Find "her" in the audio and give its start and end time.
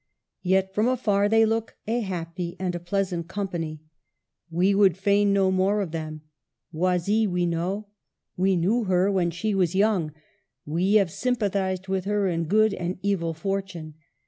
8.85-9.11, 12.05-12.27